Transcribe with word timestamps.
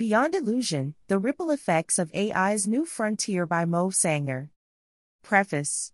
Beyond 0.00 0.34
Illusion 0.34 0.94
The 1.08 1.18
Ripple 1.18 1.50
Effects 1.50 1.98
of 1.98 2.10
AI's 2.14 2.66
New 2.66 2.86
Frontier 2.86 3.44
by 3.44 3.66
Mauve 3.66 3.94
Sanger. 3.94 4.48
Preface 5.22 5.92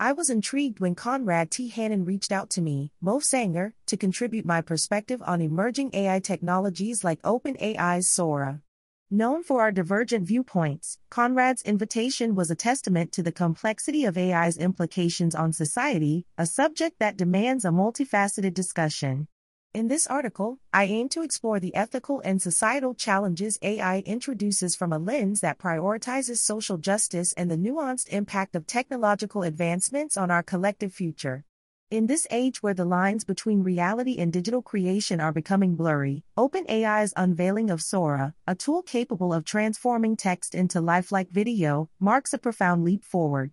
I 0.00 0.12
was 0.12 0.30
intrigued 0.30 0.80
when 0.80 0.94
Conrad 0.94 1.50
T. 1.50 1.68
Hannon 1.68 2.06
reached 2.06 2.32
out 2.32 2.48
to 2.52 2.62
me, 2.62 2.92
Mauve 2.98 3.24
Sanger, 3.24 3.74
to 3.88 3.96
contribute 3.98 4.46
my 4.46 4.62
perspective 4.62 5.20
on 5.26 5.42
emerging 5.42 5.90
AI 5.92 6.18
technologies 6.18 7.04
like 7.04 7.20
OpenAI's 7.20 8.08
Sora. 8.08 8.62
Known 9.10 9.42
for 9.42 9.60
our 9.60 9.70
divergent 9.70 10.26
viewpoints, 10.26 10.98
Conrad's 11.10 11.60
invitation 11.60 12.34
was 12.34 12.50
a 12.50 12.54
testament 12.54 13.12
to 13.12 13.22
the 13.22 13.32
complexity 13.32 14.06
of 14.06 14.16
AI's 14.16 14.56
implications 14.56 15.34
on 15.34 15.52
society, 15.52 16.24
a 16.38 16.46
subject 16.46 16.98
that 17.00 17.18
demands 17.18 17.66
a 17.66 17.68
multifaceted 17.68 18.54
discussion. 18.54 19.28
In 19.76 19.88
this 19.88 20.06
article, 20.06 20.58
I 20.72 20.84
aim 20.84 21.10
to 21.10 21.20
explore 21.20 21.60
the 21.60 21.74
ethical 21.74 22.22
and 22.24 22.40
societal 22.40 22.94
challenges 22.94 23.58
AI 23.60 23.98
introduces 24.06 24.74
from 24.74 24.90
a 24.90 24.98
lens 24.98 25.40
that 25.42 25.58
prioritizes 25.58 26.38
social 26.38 26.78
justice 26.78 27.34
and 27.34 27.50
the 27.50 27.58
nuanced 27.58 28.08
impact 28.08 28.56
of 28.56 28.66
technological 28.66 29.42
advancements 29.42 30.16
on 30.16 30.30
our 30.30 30.42
collective 30.42 30.94
future. 30.94 31.44
In 31.90 32.06
this 32.06 32.26
age 32.30 32.62
where 32.62 32.72
the 32.72 32.86
lines 32.86 33.24
between 33.24 33.62
reality 33.62 34.16
and 34.16 34.32
digital 34.32 34.62
creation 34.62 35.20
are 35.20 35.30
becoming 35.30 35.76
blurry, 35.76 36.24
OpenAI's 36.38 37.12
unveiling 37.14 37.68
of 37.68 37.82
Sora, 37.82 38.32
a 38.46 38.54
tool 38.54 38.80
capable 38.80 39.34
of 39.34 39.44
transforming 39.44 40.16
text 40.16 40.54
into 40.54 40.80
lifelike 40.80 41.28
video, 41.30 41.90
marks 42.00 42.32
a 42.32 42.38
profound 42.38 42.82
leap 42.82 43.04
forward. 43.04 43.52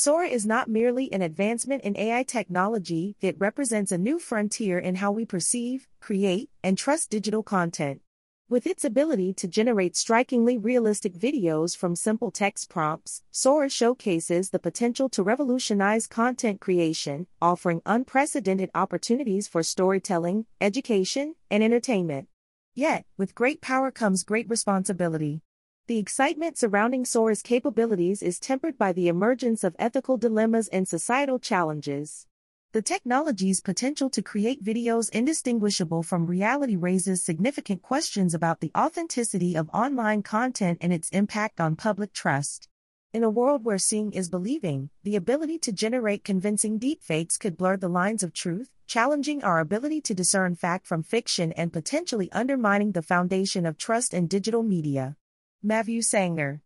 Sora 0.00 0.28
is 0.28 0.46
not 0.46 0.68
merely 0.68 1.12
an 1.12 1.22
advancement 1.22 1.82
in 1.82 1.96
AI 1.96 2.22
technology, 2.22 3.16
it 3.20 3.34
represents 3.40 3.90
a 3.90 3.98
new 3.98 4.20
frontier 4.20 4.78
in 4.78 4.94
how 4.94 5.10
we 5.10 5.24
perceive, 5.24 5.88
create, 5.98 6.50
and 6.62 6.78
trust 6.78 7.10
digital 7.10 7.42
content. 7.42 8.00
With 8.48 8.64
its 8.64 8.84
ability 8.84 9.34
to 9.34 9.48
generate 9.48 9.96
strikingly 9.96 10.56
realistic 10.56 11.14
videos 11.14 11.76
from 11.76 11.96
simple 11.96 12.30
text 12.30 12.70
prompts, 12.70 13.24
Sora 13.32 13.68
showcases 13.68 14.50
the 14.50 14.60
potential 14.60 15.08
to 15.08 15.24
revolutionize 15.24 16.06
content 16.06 16.60
creation, 16.60 17.26
offering 17.42 17.82
unprecedented 17.84 18.70
opportunities 18.76 19.48
for 19.48 19.64
storytelling, 19.64 20.46
education, 20.60 21.34
and 21.50 21.60
entertainment. 21.64 22.28
Yet, 22.72 23.04
with 23.16 23.34
great 23.34 23.60
power 23.60 23.90
comes 23.90 24.22
great 24.22 24.48
responsibility. 24.48 25.42
The 25.88 25.96
excitement 25.96 26.58
surrounding 26.58 27.06
Sora's 27.06 27.40
capabilities 27.40 28.22
is 28.22 28.38
tempered 28.38 28.76
by 28.76 28.92
the 28.92 29.08
emergence 29.08 29.64
of 29.64 29.74
ethical 29.78 30.18
dilemmas 30.18 30.68
and 30.68 30.86
societal 30.86 31.38
challenges. 31.38 32.26
The 32.72 32.82
technology's 32.82 33.62
potential 33.62 34.10
to 34.10 34.20
create 34.20 34.62
videos 34.62 35.08
indistinguishable 35.08 36.02
from 36.02 36.26
reality 36.26 36.76
raises 36.76 37.24
significant 37.24 37.80
questions 37.80 38.34
about 38.34 38.60
the 38.60 38.70
authenticity 38.76 39.56
of 39.56 39.70
online 39.70 40.22
content 40.22 40.76
and 40.82 40.92
its 40.92 41.08
impact 41.08 41.58
on 41.58 41.74
public 41.74 42.12
trust. 42.12 42.68
In 43.14 43.24
a 43.24 43.30
world 43.30 43.64
where 43.64 43.78
seeing 43.78 44.12
is 44.12 44.28
believing, 44.28 44.90
the 45.04 45.16
ability 45.16 45.58
to 45.60 45.72
generate 45.72 46.22
convincing 46.22 46.78
deepfakes 46.78 47.38
could 47.38 47.56
blur 47.56 47.78
the 47.78 47.88
lines 47.88 48.22
of 48.22 48.34
truth, 48.34 48.68
challenging 48.86 49.42
our 49.42 49.58
ability 49.58 50.02
to 50.02 50.12
discern 50.12 50.54
fact 50.54 50.86
from 50.86 51.02
fiction 51.02 51.50
and 51.52 51.72
potentially 51.72 52.30
undermining 52.32 52.92
the 52.92 53.00
foundation 53.00 53.64
of 53.64 53.78
trust 53.78 54.12
in 54.12 54.26
digital 54.26 54.62
media. 54.62 55.16
Mauve 55.60 56.04
Sanger. 56.04 56.60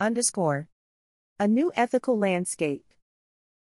Underscore. 0.00 0.68
A 1.38 1.46
new 1.46 1.70
ethical 1.76 2.18
landscape. 2.18 2.86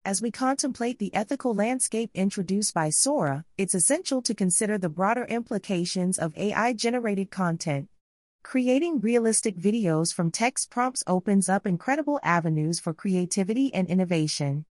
As 0.05 0.21
we 0.21 0.31
contemplate 0.31 0.99
the 0.99 1.15
ethical 1.15 1.55
landscape 1.55 2.11
introduced 2.13 2.75
by 2.75 2.91
Sora, 2.91 3.47
it's 3.57 3.75
essential 3.75 4.21
to 4.21 4.35
consider 4.35 4.77
the 4.77 4.91
broader 4.91 5.25
implications 5.25 6.19
of 6.19 6.37
AI 6.37 6.75
generated 6.75 7.31
content. 7.31 7.89
Creating 8.43 9.01
realistic 9.01 9.57
videos 9.57 10.13
from 10.13 10.31
text 10.31 10.69
prompts 10.69 11.03
opens 11.07 11.49
up 11.49 11.67
incredible 11.67 12.21
avenues 12.23 12.79
for 12.79 12.93
creativity 12.93 13.73
and 13.73 13.89
innovation. 13.89 14.67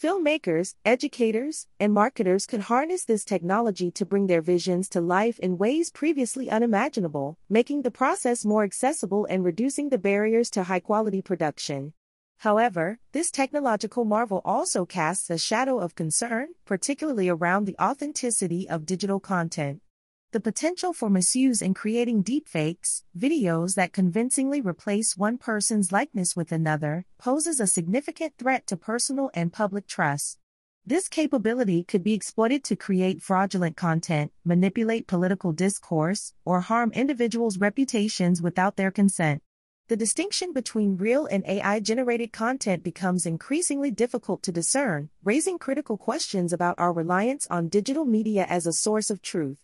Filmmakers, 0.00 0.74
educators, 0.84 1.68
and 1.78 1.92
marketers 1.92 2.46
can 2.46 2.60
harness 2.60 3.04
this 3.04 3.24
technology 3.24 3.92
to 3.92 4.04
bring 4.04 4.26
their 4.26 4.42
visions 4.42 4.88
to 4.88 5.00
life 5.00 5.38
in 5.38 5.56
ways 5.56 5.90
previously 5.90 6.50
unimaginable, 6.50 7.38
making 7.48 7.82
the 7.82 7.92
process 7.92 8.44
more 8.44 8.64
accessible 8.64 9.24
and 9.26 9.44
reducing 9.44 9.90
the 9.90 9.98
barriers 9.98 10.50
to 10.50 10.64
high 10.64 10.80
quality 10.80 11.22
production. 11.22 11.92
However, 12.38 12.98
this 13.12 13.30
technological 13.30 14.04
marvel 14.04 14.42
also 14.44 14.84
casts 14.84 15.30
a 15.30 15.38
shadow 15.38 15.78
of 15.78 15.94
concern, 15.94 16.48
particularly 16.64 17.28
around 17.28 17.64
the 17.64 17.76
authenticity 17.80 18.68
of 18.68 18.86
digital 18.86 19.20
content. 19.20 19.80
The 20.34 20.40
potential 20.40 20.92
for 20.92 21.08
misuse 21.08 21.62
in 21.62 21.74
creating 21.74 22.24
deepfakes, 22.24 23.04
videos 23.16 23.76
that 23.76 23.92
convincingly 23.92 24.60
replace 24.60 25.16
one 25.16 25.38
person's 25.38 25.92
likeness 25.92 26.34
with 26.34 26.50
another, 26.50 27.06
poses 27.18 27.60
a 27.60 27.68
significant 27.68 28.36
threat 28.36 28.66
to 28.66 28.76
personal 28.76 29.30
and 29.32 29.52
public 29.52 29.86
trust. 29.86 30.40
This 30.84 31.06
capability 31.06 31.84
could 31.84 32.02
be 32.02 32.14
exploited 32.14 32.64
to 32.64 32.74
create 32.74 33.22
fraudulent 33.22 33.76
content, 33.76 34.32
manipulate 34.44 35.06
political 35.06 35.52
discourse, 35.52 36.32
or 36.44 36.62
harm 36.62 36.90
individuals' 36.90 37.58
reputations 37.58 38.42
without 38.42 38.74
their 38.74 38.90
consent. 38.90 39.40
The 39.86 39.96
distinction 39.96 40.52
between 40.52 40.96
real 40.96 41.26
and 41.26 41.46
AI 41.46 41.78
generated 41.78 42.32
content 42.32 42.82
becomes 42.82 43.24
increasingly 43.24 43.92
difficult 43.92 44.42
to 44.42 44.50
discern, 44.50 45.10
raising 45.22 45.58
critical 45.58 45.96
questions 45.96 46.52
about 46.52 46.74
our 46.78 46.92
reliance 46.92 47.46
on 47.50 47.68
digital 47.68 48.04
media 48.04 48.46
as 48.48 48.66
a 48.66 48.72
source 48.72 49.10
of 49.10 49.22
truth. 49.22 49.63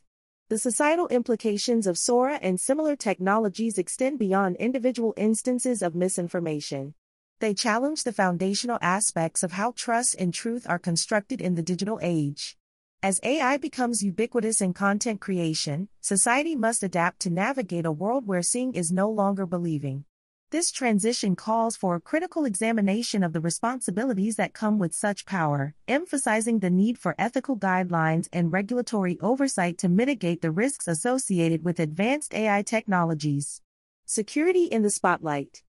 The 0.50 0.58
societal 0.58 1.06
implications 1.06 1.86
of 1.86 1.96
Sora 1.96 2.36
and 2.42 2.58
similar 2.58 2.96
technologies 2.96 3.78
extend 3.78 4.18
beyond 4.18 4.56
individual 4.56 5.14
instances 5.16 5.80
of 5.80 5.94
misinformation. 5.94 6.94
They 7.38 7.54
challenge 7.54 8.02
the 8.02 8.12
foundational 8.12 8.76
aspects 8.82 9.44
of 9.44 9.52
how 9.52 9.74
trust 9.76 10.16
and 10.18 10.34
truth 10.34 10.68
are 10.68 10.80
constructed 10.80 11.40
in 11.40 11.54
the 11.54 11.62
digital 11.62 12.00
age. 12.02 12.56
As 13.00 13.20
AI 13.22 13.58
becomes 13.58 14.02
ubiquitous 14.02 14.60
in 14.60 14.74
content 14.74 15.20
creation, 15.20 15.88
society 16.00 16.56
must 16.56 16.82
adapt 16.82 17.20
to 17.20 17.30
navigate 17.30 17.86
a 17.86 17.92
world 17.92 18.26
where 18.26 18.42
seeing 18.42 18.74
is 18.74 18.90
no 18.90 19.08
longer 19.08 19.46
believing. 19.46 20.04
This 20.50 20.72
transition 20.72 21.36
calls 21.36 21.76
for 21.76 21.94
a 21.94 22.00
critical 22.00 22.44
examination 22.44 23.22
of 23.22 23.32
the 23.32 23.40
responsibilities 23.40 24.34
that 24.34 24.52
come 24.52 24.80
with 24.80 24.92
such 24.92 25.24
power, 25.24 25.76
emphasizing 25.86 26.58
the 26.58 26.70
need 26.70 26.98
for 26.98 27.14
ethical 27.20 27.56
guidelines 27.56 28.28
and 28.32 28.52
regulatory 28.52 29.16
oversight 29.20 29.78
to 29.78 29.88
mitigate 29.88 30.42
the 30.42 30.50
risks 30.50 30.88
associated 30.88 31.64
with 31.64 31.78
advanced 31.78 32.34
AI 32.34 32.62
technologies. 32.62 33.62
Security 34.06 34.64
in 34.64 34.82
the 34.82 34.90
spotlight. 34.90 35.62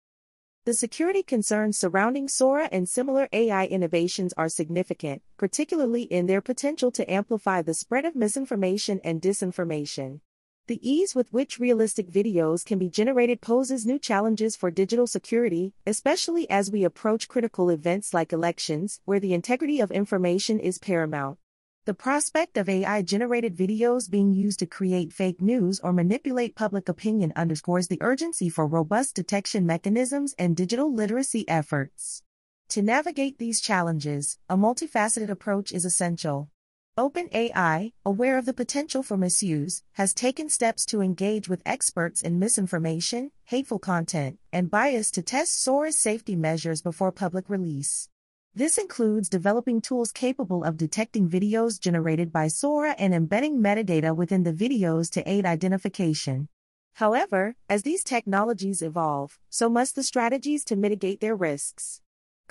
The 0.66 0.74
security 0.74 1.22
concerns 1.22 1.78
surrounding 1.78 2.28
Sora 2.28 2.68
and 2.72 2.90
similar 2.90 3.30
AI 3.31 3.68
innovations 3.68 4.34
are 4.36 4.50
significant, 4.50 5.22
particularly 5.38 6.03
in 6.03 6.25
their 6.25 6.41
potential 6.41 6.90
to 6.94 7.12
amplify 7.12 7.62
the 7.62 7.75
spread 7.75 8.06
of 8.06 8.16
misinformation 8.16 9.00
and 9.03 9.22
disinformation. 9.22 10.22
The 10.68 10.80
ease 10.88 11.16
with 11.16 11.34
which 11.34 11.60
realistic 11.60 12.10
videos 12.10 12.64
can 12.64 12.78
be 12.78 12.88
generated 12.88 13.42
poses 13.42 13.86
new 13.86 13.98
challenges 13.98 14.56
for 14.56 14.70
digital 14.70 15.08
security, 15.08 15.74
especially 15.88 16.48
as 16.50 16.70
we 16.70 16.84
approach 16.84 17.28
critical 17.28 17.72
events 17.72 18.14
like 18.14 18.32
elections, 18.32 19.02
where 19.04 19.20
the 19.20 19.34
integrity 19.34 19.80
of 19.80 19.90
information 19.90 20.60
is 20.60 20.78
paramount. 20.78 21.40
The 21.86 21.96
prospect 21.96 22.58
of 22.58 22.70
AI 22.70 23.02
generated 23.02 23.58
videos 23.58 24.08
being 24.08 24.34
used 24.34 24.60
to 24.60 24.68
create 24.68 25.12
fake 25.12 25.42
news 25.42 25.80
or 25.80 25.92
manipulate 25.92 26.56
public 26.56 26.88
opinion 26.88 27.34
underscores 27.36 27.88
the 27.88 27.98
urgency 28.00 28.48
for 28.48 28.68
robust 28.68 29.16
detection 29.16 29.66
mechanisms 29.66 30.36
and 30.38 30.56
digital 30.56 30.94
literacy 30.94 31.44
efforts. 31.50 32.22
To 32.70 32.84
navigate 32.84 33.40
these 33.40 33.62
challenges, 33.62 34.38
a 34.48 34.56
multifaceted 34.56 35.30
approach 35.30 35.72
is 35.72 35.86
essential. 35.86 36.52
OpenAI, 36.97 37.94
aware 38.06 38.38
of 38.38 38.46
the 38.46 38.53
potential 38.53 39.02
for 39.02 39.16
misuse, 39.16 39.81
has 39.94 40.13
taken 40.13 40.50
steps 40.50 40.85
to 40.85 41.00
engage 41.00 41.47
with 41.47 41.62
experts 41.66 42.22
in 42.22 42.38
misinformation, 42.38 43.31
hateful 43.46 43.79
content, 43.79 44.38
and 44.52 44.70
bias 44.70 45.09
to 45.11 45.22
test 45.22 45.64
Sora's 45.64 45.97
safety 45.97 46.35
measures 46.35 46.82
before 46.82 47.14
public 47.14 47.49
release. 47.49 48.09
This 48.53 48.78
includes 48.78 49.29
developing 49.29 49.79
tools 49.79 50.11
capable 50.11 50.66
of 50.66 50.76
detecting 50.76 51.29
videos 51.29 51.79
generated 51.79 52.29
by 52.29 52.49
Sora 52.49 52.94
and 52.99 53.14
embedding 53.14 53.61
metadata 53.61 54.14
within 54.14 54.44
the 54.44 54.52
videos 54.52 55.09
to 55.11 55.29
aid 55.29 55.46
identification. 55.46 56.49
However, 56.96 57.55
as 57.70 57.84
these 57.84 58.03
technologies 58.03 58.82
evolve, 58.82 59.40
so 59.49 59.70
must 59.70 59.96
the 59.96 60.03
strategies 60.03 60.66
to 60.66 60.76
mitigate 60.76 61.22
their 61.22 61.37
risks. 61.37 62.02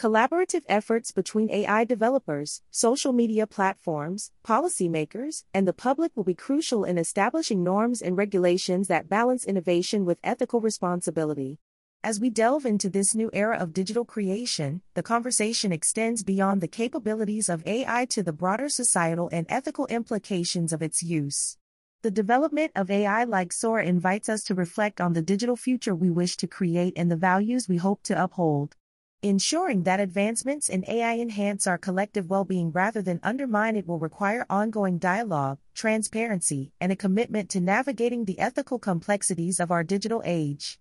Collaborative 0.00 0.62
efforts 0.66 1.12
between 1.12 1.50
AI 1.50 1.84
developers, 1.84 2.62
social 2.70 3.12
media 3.12 3.46
platforms, 3.46 4.30
policymakers, 4.42 5.44
and 5.52 5.68
the 5.68 5.74
public 5.74 6.16
will 6.16 6.24
be 6.24 6.32
crucial 6.32 6.84
in 6.84 6.96
establishing 6.96 7.62
norms 7.62 8.00
and 8.00 8.16
regulations 8.16 8.88
that 8.88 9.10
balance 9.10 9.44
innovation 9.44 10.06
with 10.06 10.18
ethical 10.24 10.62
responsibility. 10.62 11.58
As 12.02 12.18
we 12.18 12.30
delve 12.30 12.64
into 12.64 12.88
this 12.88 13.14
new 13.14 13.28
era 13.34 13.58
of 13.58 13.74
digital 13.74 14.06
creation, 14.06 14.80
the 14.94 15.02
conversation 15.02 15.70
extends 15.70 16.22
beyond 16.22 16.62
the 16.62 16.66
capabilities 16.66 17.50
of 17.50 17.66
AI 17.66 18.06
to 18.06 18.22
the 18.22 18.32
broader 18.32 18.70
societal 18.70 19.28
and 19.30 19.44
ethical 19.50 19.84
implications 19.88 20.72
of 20.72 20.80
its 20.80 21.02
use. 21.02 21.58
The 22.00 22.10
development 22.10 22.72
of 22.74 22.90
AI 22.90 23.24
like 23.24 23.52
Sora 23.52 23.84
invites 23.84 24.30
us 24.30 24.44
to 24.44 24.54
reflect 24.54 24.98
on 24.98 25.12
the 25.12 25.20
digital 25.20 25.56
future 25.56 25.94
we 25.94 26.08
wish 26.08 26.38
to 26.38 26.46
create 26.46 26.94
and 26.96 27.10
the 27.10 27.16
values 27.16 27.68
we 27.68 27.76
hope 27.76 28.02
to 28.04 28.24
uphold. 28.24 28.76
Ensuring 29.22 29.82
that 29.82 30.00
advancements 30.00 30.70
in 30.70 30.82
AI 30.88 31.18
enhance 31.18 31.66
our 31.66 31.76
collective 31.76 32.30
well 32.30 32.46
being 32.46 32.70
rather 32.70 33.02
than 33.02 33.20
undermine 33.22 33.76
it 33.76 33.86
will 33.86 33.98
require 33.98 34.46
ongoing 34.48 34.96
dialogue, 34.96 35.58
transparency, 35.74 36.72
and 36.80 36.90
a 36.90 36.96
commitment 36.96 37.50
to 37.50 37.60
navigating 37.60 38.24
the 38.24 38.38
ethical 38.38 38.78
complexities 38.78 39.60
of 39.60 39.70
our 39.70 39.84
digital 39.84 40.22
age. 40.24 40.80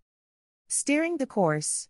Steering 0.69 1.17
the 1.17 1.27
course. 1.27 1.89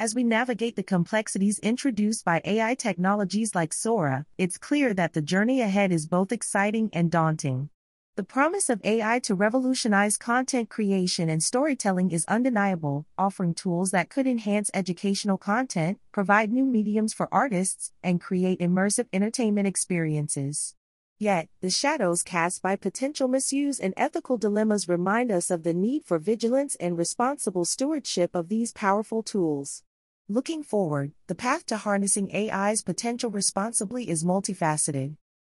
As 0.00 0.16
we 0.16 0.24
navigate 0.24 0.74
the 0.74 0.82
complexities 0.82 1.60
introduced 1.60 2.24
by 2.24 2.40
AI 2.44 2.74
technologies 2.74 3.54
like 3.54 3.72
Sora, 3.72 4.26
it's 4.36 4.58
clear 4.58 4.92
that 4.94 5.12
the 5.12 5.22
journey 5.22 5.60
ahead 5.60 5.92
is 5.92 6.08
both 6.08 6.32
exciting 6.32 6.90
and 6.92 7.08
daunting. 7.08 7.70
The 8.18 8.24
promise 8.24 8.68
of 8.68 8.80
AI 8.82 9.20
to 9.20 9.34
revolutionize 9.36 10.16
content 10.16 10.68
creation 10.68 11.28
and 11.28 11.40
storytelling 11.40 12.10
is 12.10 12.24
undeniable, 12.26 13.06
offering 13.16 13.54
tools 13.54 13.92
that 13.92 14.10
could 14.10 14.26
enhance 14.26 14.72
educational 14.74 15.38
content, 15.38 16.00
provide 16.10 16.50
new 16.50 16.64
mediums 16.64 17.14
for 17.14 17.32
artists, 17.32 17.92
and 18.02 18.20
create 18.20 18.58
immersive 18.58 19.06
entertainment 19.12 19.68
experiences. 19.68 20.74
Yet, 21.20 21.48
the 21.60 21.70
shadows 21.70 22.24
cast 22.24 22.60
by 22.60 22.74
potential 22.74 23.28
misuse 23.28 23.78
and 23.78 23.94
ethical 23.96 24.36
dilemmas 24.36 24.88
remind 24.88 25.30
us 25.30 25.48
of 25.48 25.62
the 25.62 25.72
need 25.72 26.04
for 26.04 26.18
vigilance 26.18 26.74
and 26.80 26.98
responsible 26.98 27.64
stewardship 27.64 28.34
of 28.34 28.48
these 28.48 28.72
powerful 28.72 29.22
tools. 29.22 29.84
Looking 30.28 30.64
forward, 30.64 31.12
the 31.28 31.36
path 31.36 31.66
to 31.66 31.76
harnessing 31.76 32.34
AI's 32.34 32.82
potential 32.82 33.30
responsibly 33.30 34.10
is 34.10 34.24
multifaceted. 34.24 35.14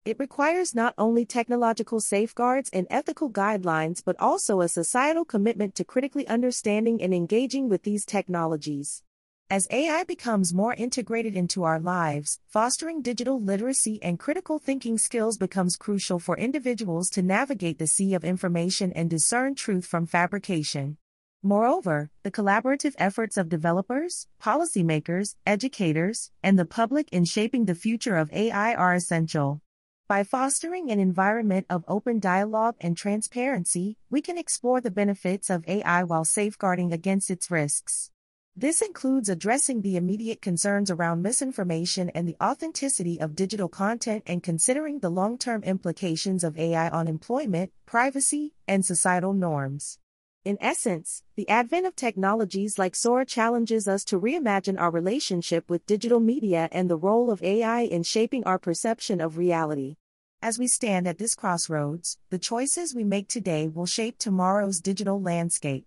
It 0.07 0.19
requires 0.19 0.75
not 0.75 0.95
only 0.97 1.27
technological 1.27 2.01
safeguards 2.01 2.71
and 2.73 2.87
ethical 2.89 3.31
guidelines 3.31 4.03
but 4.03 4.17
also 4.19 4.63
a 4.63 4.69
societal 4.69 5.27
commitment 5.27 5.75
to 5.75 5.85
critically 5.85 6.27
understanding 6.27 7.03
and 7.03 7.13
engaging 7.13 7.69
with 7.69 7.83
these 7.83 8.07
technologies. 8.07 9.03
As 9.51 9.69
AI 9.71 10.05
becomes 10.05 10.55
more 10.55 10.73
integrated 10.73 11.37
into 11.37 11.65
our 11.65 11.79
lives, 11.79 12.41
fostering 12.47 13.03
digital 13.03 13.39
literacy 13.39 14.03
and 14.03 14.19
critical 14.19 14.59
thinking 14.59 14.97
skills 14.97 15.37
becomes 15.37 15.77
crucial 15.77 16.19
for 16.19 16.35
individuals 16.39 17.11
to 17.11 17.21
navigate 17.21 17.79
the 17.79 17.87
sea 17.87 18.15
of 18.15 18.25
information 18.25 18.95
and 18.95 19.11
discern 19.11 19.55
truth 19.55 19.85
from 19.85 20.07
fabrication. 20.07 20.97
Moreover, 21.43 22.09
the 22.23 22.31
collaborative 22.31 22.95
efforts 22.97 23.37
of 23.37 23.51
developers, 23.51 24.29
policymakers, 24.43 25.35
educators, 25.47 26.31
and 26.43 26.59
the 26.59 26.65
public 26.65 27.11
in 27.13 27.27
shaping 27.27 27.67
the 27.67 27.75
future 27.75 28.17
of 28.17 28.33
AI 28.33 28.73
are 28.75 28.95
essential. 28.95 29.61
By 30.11 30.25
fostering 30.25 30.91
an 30.91 30.99
environment 30.99 31.67
of 31.71 31.85
open 31.87 32.19
dialogue 32.19 32.75
and 32.81 32.97
transparency, 32.97 33.97
we 34.11 34.21
can 34.21 34.39
explore 34.39 34.81
the 34.81 34.91
benefits 34.91 35.49
of 35.49 35.65
AI 35.69 36.03
while 36.03 36.25
safeguarding 36.25 36.93
against 36.93 37.31
its 37.31 37.49
risks. 37.49 38.11
This 38.57 38.83
includes 38.83 39.29
addressing 39.29 39.83
the 39.83 39.97
immediate 39.97 40.43
concerns 40.43 40.91
around 40.91 41.23
misinformation 41.23 42.11
and 42.11 42.27
the 42.27 42.35
authenticity 42.43 43.21
of 43.21 43.37
digital 43.37 43.69
content 43.69 44.25
and 44.27 44.43
considering 44.43 44.99
the 44.99 45.11
long 45.11 45.39
term 45.39 45.63
implications 45.63 46.43
of 46.43 46.59
AI 46.59 46.89
on 46.89 47.07
employment, 47.07 47.71
privacy, 47.87 48.55
and 48.67 48.85
societal 48.85 49.33
norms. 49.33 50.00
In 50.43 50.57
essence, 50.59 51.23
the 51.37 51.47
advent 51.51 51.85
of 51.85 51.95
technologies 51.95 52.79
like 52.79 52.97
Sora 52.97 53.27
challenges 53.27 53.87
us 53.87 54.05
to 54.05 54.19
reimagine 54.19 54.81
our 54.81 54.91
relationship 54.91 55.69
with 55.69 55.85
digital 55.85 56.19
media 56.19 56.67
and 56.73 56.89
the 56.89 56.97
role 56.97 57.31
of 57.31 57.43
AI 57.43 57.83
in 57.83 58.03
shaping 58.03 58.43
our 58.45 58.59
perception 58.59 59.21
of 59.21 59.37
reality. 59.37 59.97
As 60.41 60.59
we 60.59 60.67
stand 60.67 61.07
at 61.07 61.19
this 61.19 61.35
crossroads, 61.35 62.17
the 62.31 62.39
choices 62.39 62.95
we 62.95 63.05
make 63.05 63.29
today 63.29 63.69
will 63.69 63.85
shape 63.85 64.17
tomorrow's 64.17 64.81
digital 64.81 65.21
landscape. 65.21 65.85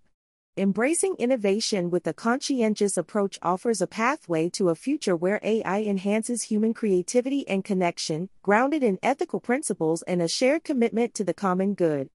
Embracing 0.55 1.15
innovation 1.17 1.89
with 1.89 2.05
a 2.05 2.13
conscientious 2.13 2.95
approach 2.95 3.39
offers 3.41 3.81
a 3.81 3.87
pathway 3.87 4.49
to 4.49 4.69
a 4.69 4.75
future 4.75 5.15
where 5.15 5.39
AI 5.41 5.81
enhances 5.81 6.43
human 6.43 6.75
creativity 6.75 7.43
and 7.47 7.65
connection, 7.65 8.29
grounded 8.43 8.83
in 8.83 8.99
ethical 9.01 9.39
principles 9.39 10.03
and 10.03 10.21
a 10.21 10.27
shared 10.27 10.63
commitment 10.63 11.15
to 11.15 11.23
the 11.23 11.33
common 11.33 11.73
good. 11.73 12.11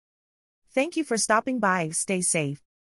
Thank 0.70 0.96
you 0.96 1.04
for 1.04 1.16
stopping 1.16 1.58
by. 1.58 1.90
Stay 1.90 2.20
safe. 2.20 2.67